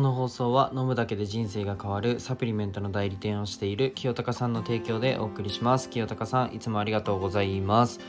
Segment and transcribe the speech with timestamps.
[0.00, 5.90] この放送は飲むだけで人生が変わるサプリメントの代理店をしている清高さんの提供でお送りします。
[5.90, 8.00] 清高さんいつもありがとうございます。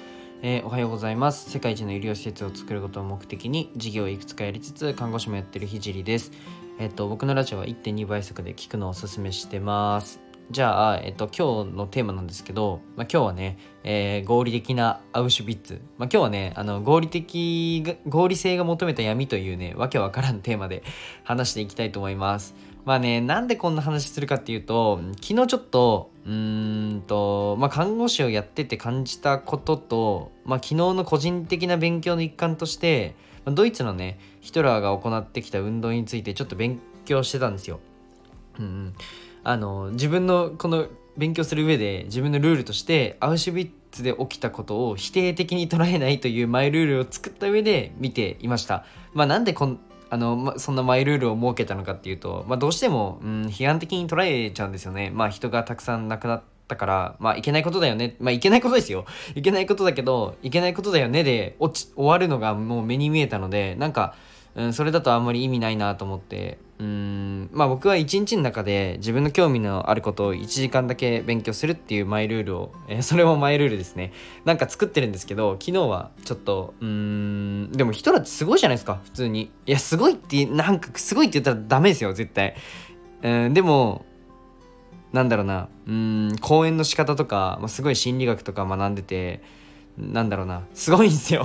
[0.42, 1.52] えー、おはようございます。
[1.52, 6.32] 世界一の医療施設を作ることを目的に事業をいくつかやりつつ看護師もやってるひじりです。
[6.80, 10.31] えっ、と僕のラジオは1.2倍速で聞くのをおすすめしてます。
[10.50, 15.82] じゃあ、えっと、今日のテーマなんですけど、まあ、今日はね、えー、合理的なアウシュビッツ。
[15.98, 20.84] まあ、今日はね、あの、合理的、合理性が求めた闇というね、わけわからんテーマで
[21.24, 22.56] 話していきたいと思います。
[22.84, 37.80] まあね、なんでこんな話するかっていうと、昨日ちょっと、うんと、まあ、看護師をやってて感じたことと、まあ、昨日の個人的な勉強の一環として、ドイツのね、ヒトラーが行ってきた運動についてちょっと勉強してたんですよ
[38.60, 38.66] うん。
[38.66, 38.94] うん、
[39.44, 40.88] あの自分のこの
[41.18, 48.86] 勉強する上で自分のルールとしてアウシュビッツで起きたことを否定的に捉えないというマイルールを作った上で見ていました。
[49.14, 55.10] まあ、なんでこんあの、ま、そんなマイルールを設けたのかっていうと、まあ、どうしても、うん、批判的に捉えちゃうんですよね。
[55.14, 58.18] まあ人がたくさん亡くなったから、まあいけないことだよね。
[58.20, 59.06] まあいけないことですよ。
[59.36, 64.16] いけないことだけど、いけないことだよねで落ち終わるのがもう目に見えたので、なんか、
[64.56, 74.12] うん、それだとあんまり意味ないなと思って、うん、まあ僕は一日の中で自分の興味のあることを1時間だけ勉強するっていうマイルールを、えー、それもマイルールですね。
[74.44, 79.52] なんか作ってるんですけど、昨日はちょっと、うん、でもヒトラーってすごいじゃないですか、普通に。
[79.66, 82.56] いや、すごいって、なんかすごいって言ったらダメですよ、絶対。
[83.22, 84.06] うん、でも、
[85.14, 89.42] なんだろうな、うん、講演の仕方とか、まあ、すごい心理学とか学んでて、
[89.98, 91.44] なんだろうな、すごいんですよ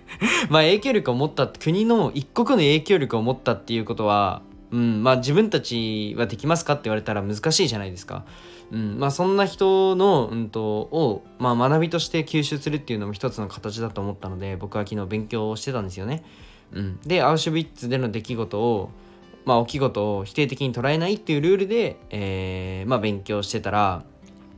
[0.50, 8.24] まあ影響力を持った、国の一国の影響力を持ったっていうことは、うん、まあ自分たちはできますかって言われたら難しいじゃないですか。
[8.72, 16.24] うん、まあそんな人の、うんと、を、まあ、学びとして吸収するっていうのも一つの形だと思ったので、僕は昨日勉強してたんですよね。
[16.72, 18.90] うん、で、アウシュビッツでの出来事を、
[19.44, 24.04] まあ起き事を否定的に捉えないっていうルールで、えー、まあ勉強してたら、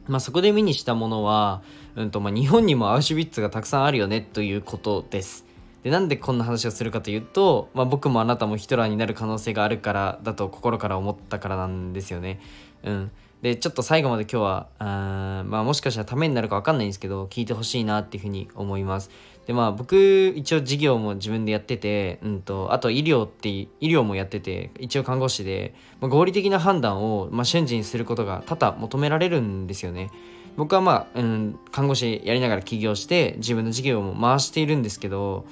[0.08, 1.62] まあそこで目にしたものは、
[1.94, 5.44] うんとまあ、日本にもアウシュビッツがたくさんあるよねということです。
[5.82, 12.40] でなんでこんな話をするかというと、まあ、僕もあなたもヒトラーになる可能性があるからだと心から思ったからなんですよね。
[12.82, 13.10] うん、
[13.42, 19.10] でちょっと最後まで今日はあ、まあ、もしかしたらためになるか分かんないんですけど聞いてほしいなっていうふうに思います。
[19.48, 30.10] でまあ僕一応事業も自分でやってて、うんと、あと医療って医療もやってて一応看護師で、まあ、合理的な判断を、まあ、瞬時にすることが多々求められるんですよね。
[30.58, 35.46] 僕はまあ、うん、看護師やりながら起業して自分の事業も回しているんですけど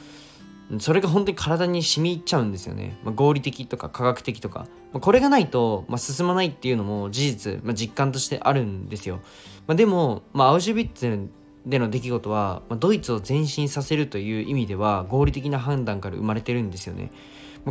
[0.81, 9.21] それが本当に体に染み入っちゃうんですよね、まあ、合理的とか科学的とか、まあ、これがないと、まあ、進まないっていうのも事実、まあ、実感としてあるんですよ、
[9.69, 11.28] まあ、でも、まあ、アウシュビッツ
[11.66, 17.10] での出来事は、まあ、ドイツを前進させるという意味では合理的な判断から生まれてるんですよね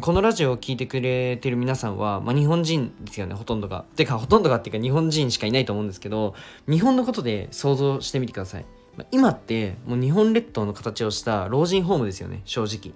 [0.01, 3.85] このラジオを聴いてくれてる皆さんは、まあ、日本人ですよね、ほとんどが。
[3.95, 6.35] てか、ほとんどがっていうか日本人しかいないと思うんですけど、
[6.67, 8.66] 日本のことで想像してみてください。
[8.97, 12.94] まあ、今って、もう日本列島の形をした老人ホームですよね、正直。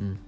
[0.00, 0.18] うん。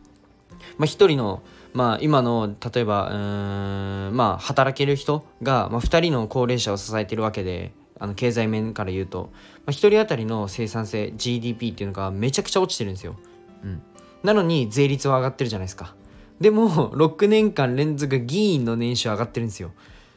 [0.79, 7.73] まあ、一人の、まあ、今の、例えば、うん、まあ、働ける人が、まあ、二人の高齢者を支えてるわけで、
[8.03, 13.15] あの経済面から言うと、まあ、1人当たりの生産性 GDP っていうのがめちゃくちゃ落ちてるんですよ。
[13.63, 13.81] うん、
[14.25, 15.95] なのに税率は上がってるじゃないですか。
[16.41, 19.71] でも、6年間連続議員の年収上がってるんですよ。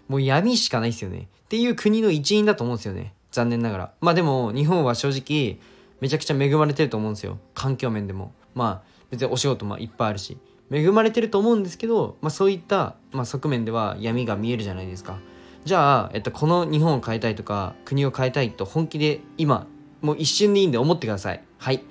[0.07, 1.27] もう闇しかないですよね。
[1.45, 3.13] っていう国の一員だと思うんですよね。
[3.29, 3.93] 残念ながら。
[4.01, 5.59] まあでも、日本は正直、
[6.01, 7.37] めちゃくちゃ恵まれてると思うんですよ。
[7.53, 8.33] 環境面でも。
[8.55, 10.39] まあ、別にお仕事もいっぱいあるし。
[10.71, 15.19] 恵まれてると思うんですけど、まあそういった、まあ、側面では闇が見えるじゃないですか。
[15.65, 19.67] じゃあ、えっと、この日本を変えたいとか、国を変えたいと本気で今、
[20.01, 21.43] もう一瞬でいいんで思ってください。
[21.57, 21.83] はい。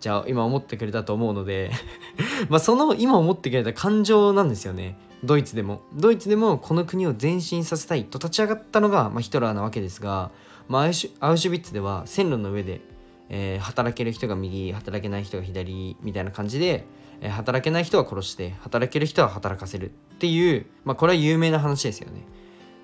[0.00, 1.70] じゃあ今思ってくれたと思うので
[2.48, 10.30] まあその今思ってくれた感情なんですよねドイツでもドイツでもこの国を前進させたいと立ち上がったのが、まあ、ヒトラーなわけですが、
[10.68, 12.80] まあ、アウシュビッツでは線路の上で、
[13.28, 16.86] えー、働ける人が右働けない人が左みたいな感じで、
[17.20, 22.22] えー、働けない人は殺して働ける人は働かせるっていう、まあ、これは有名な話ですよね。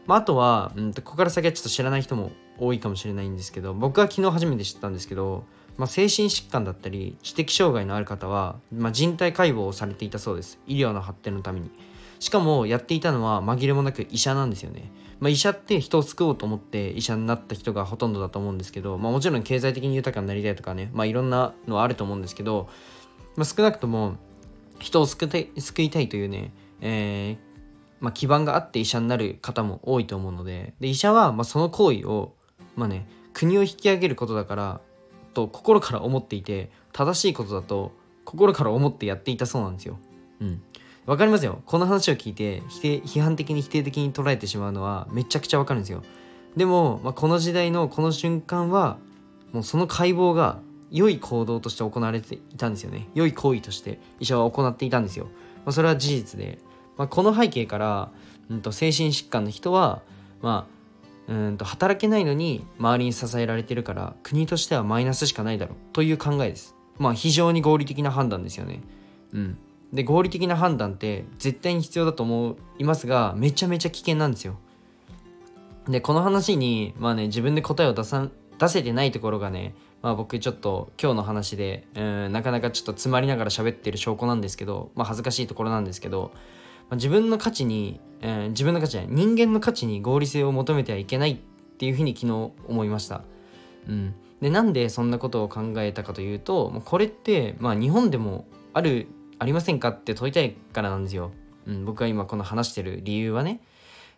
[0.06, 5.44] まあ、あとは、うん、ここから先はちょっと知らない人も多いかもしれないんですけど僕は昨日初めて知ったんですけど
[5.76, 10.58] まあ、精神疾患だったり知的障害のある方は、まあ、人体解剖をされていたそうです。
[10.66, 11.70] 医療の発展のために。
[12.18, 22.70] しかもやっていたのは紛れもなく医者なんですよね、まあ、医者って人を救おうと思って医者になった人がほとんどだと思うんですけど、まあ、もちろん経済的に豊かになりたいとかね、まあ、いろんなのはあると思うんですけど、
[23.36, 24.16] まあ、少なくとも
[24.78, 27.45] 人を救い救いたいというね、えー
[28.00, 32.34] まあ、基盤があって医者になる方も多いと思うのでで医者はまあその行為を
[32.74, 34.80] まあね国を引き上げることだから
[35.34, 37.92] と心から思っていて正しいことだと
[38.24, 39.98] 心から思ってやっていたそうなんですよ。
[40.40, 40.62] うん、
[41.04, 41.62] わかりますよ。
[41.66, 46.02] この話を聞いて否定批判的に否定的に捉えてしまうのはめちゃくちゃわかるんですよ。
[46.56, 48.98] でも、まあ、この時代のこの瞬間は
[49.52, 50.60] もうその解剖が
[50.90, 53.08] 良い行動として行われていたんですよね。
[53.14, 55.30] 良い行為として医者は行っていたんですよ、ま
[55.66, 56.58] あ、それは事実で、
[56.96, 58.10] まあ、この背景から、
[58.50, 60.02] うん、と精神疾患の人は
[60.42, 60.66] ま
[61.28, 66.74] あうんと働けないのに周りに支えられてるから国としてはマイナスしかないだろうという考えです。
[66.98, 68.80] まあ非常に合理的な判断ですよね。
[69.32, 69.58] うん。
[69.92, 74.56] で合理的な判断って絶対に必要だと思いますがめちゃめちゃ危険なんですよ。
[75.88, 78.28] でこの話にまあね自分で答えを出さ
[78.58, 86.32] 出せてないところがねまあ僕ちょっと今日の話でうんなかなかちょっと詰まりながら喋ってる証拠なんですけどまあ恥ずかしいところなんですけど、
[86.88, 91.36] まあ、自分の価値に、えー、自分の価値じゃない人間の価値に合理性を求めてはいけないっ
[91.78, 93.22] ていうふうに昨日思いました。
[93.88, 99.06] うん、でなんでそんなことを考えたかというとこれってまあ日本でもある
[99.38, 101.30] ありませんかって問いたいからなんですよ。
[101.66, 103.60] うん、僕が今この話してる理由はね。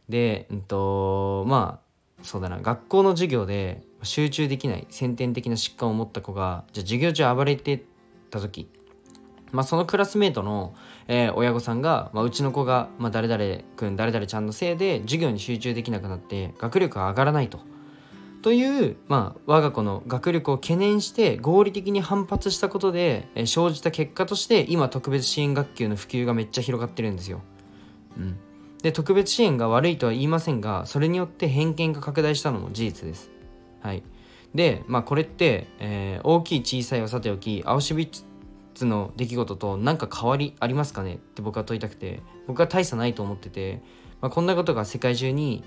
[0.09, 1.81] で、うんと、ま
[2.21, 7.85] あ、そうだな、学校の授業で集中できない先天的な疾患を持った子が、じゃあ授業中暴れて
[8.31, 8.69] た時、
[9.53, 10.75] まあ、そのクラスメートの、
[11.07, 17.61] えー、親御さんが、まあ、うちの子が、まあ、誰々君誰々ちゃんのせいで授業に集中できなくなって学力が上がらないと。
[18.43, 27.41] という、まあ、我が子の学力を懸念して合理的に反発したことで、えー、生じた結果として今特別支援学級の普及がめっちゃ広がってるんですよ。
[28.17, 28.37] うん、
[28.83, 33.31] で特別支援が悪いとは言いませんがそれによって偏見が拡大したのも事実です。
[33.81, 34.03] はい、
[34.55, 38.28] で、まあ、これって、えー、大きい小さいはさておきアウシュビッツ
[38.85, 43.83] の出来事と何か変わりありますかねって僕は問いたくて僕は大差ないと思ってて、
[44.21, 45.65] まあ、こんなことが世界中に、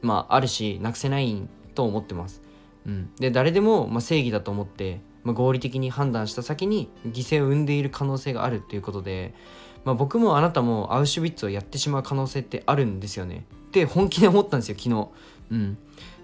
[0.00, 2.42] まあ、あるしなくせないと思ってます。
[2.86, 9.34] うん、で誰でも、まあ、正義だと思って、まあ、合理的に判断した先に犠牲を生んでいる可能性があるっていうことで、
[9.84, 13.44] まあ、僕もあなたもアウシュビッツをやってしまう可能性ってあるんですよね。
[13.68, 15.08] って本気で思ったんですよ昨日。
[15.50, 15.78] うん。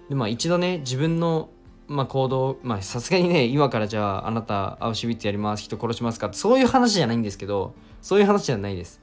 [0.09, 1.49] でまあ一度ね自分の
[1.89, 5.63] まあ、行動まあさすがにね今からじゃああなたアウシュビッツやります。
[5.63, 9.01] 人殺しますかそういう話じゃないんですけどそういう話じゃないです。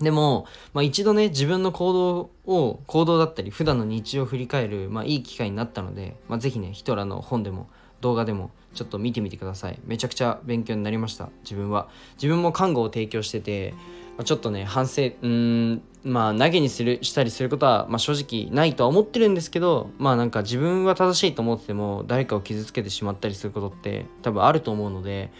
[0.00, 7.68] でも、まあ、一度ね自分の行動を行動だったり普段の日常を振り返る、まあ、いい機会になったので、まあ、ぜひねヒトラーの本でも
[8.00, 9.80] 動画でもちょっと見てみてください。
[9.84, 11.88] めちゃくちゃ勉強になりました自分は。
[12.16, 13.72] 自分も看護を提供してて
[14.18, 25.32] まちょっとね反省うんまあ投げにするしたりすることは、まあ、正直ないとは思ってるんですけどまあなんか自分は正しいと思ってても誰かを傷つけてしまったりすることって多分あると思うので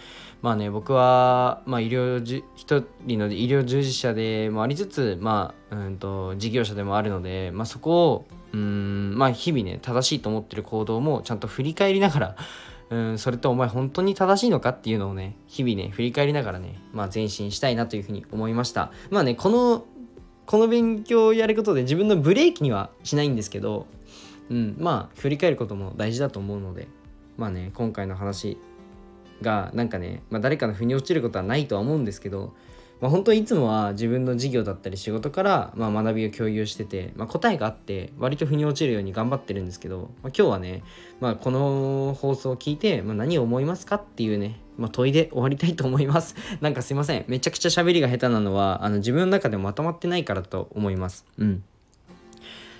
[0.43, 12.37] まあね僕は、まあ、医療じ一人の医療従事者でもありつつまあうんと事業者でもあるので、まあ、そこをうんまあ日々ね正しいと思ってる行動もちゃんと振り返りながら
[12.90, 18.93] うんそれとお前本当に正しいのかっていうのをね日々ね振り返りながらねまあ前進したいなというふうに思いました。
[19.10, 19.84] まあねこの
[20.46, 23.87] この勉強をやることで自分のブレーキにはしないんですけど
[24.50, 26.88] うんまあ振り返ることも大事だと思うので
[27.37, 28.58] まあね今回の話
[29.43, 32.55] がなんかね、まあ、誰かの腑に落ちることはないとは思うんですけど
[33.05, 40.83] まあ、本当いつもは自分の事業だったり仕事から、まあ、学びを共有してて、まあ、答えがあって割と腑に落ちるように頑張ってるんですけど、まあ、今日はね、
[41.21, 46.35] まあ、この放送を聞いて、まあ、何を思いますかっていうね、まあ、問いで終わりたいと思います。
[46.63, 47.27] なんかすいません。
[47.29, 51.27] めちゃくちゃ喋りが下手なのはあの自分の中でもまとまってないからと思います。
[51.37, 51.63] うん。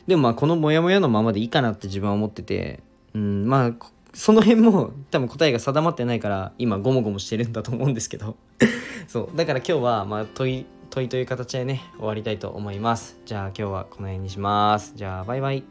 [0.07, 2.81] でもまあこのモヤモヤのままでいいかなって自分は思ってて、
[3.12, 3.73] うん、まあ
[4.14, 8.37] その辺も多分答えが定まってないから今ゴモゴモしてるんだと思うんですけど。
[9.06, 9.37] そう。
[9.37, 13.18] だから今日はまあ問い問いという形でね終わりたいと思います。
[13.26, 14.92] じゃあ今日はこの辺にします。
[14.94, 15.64] じゃあバイバイ。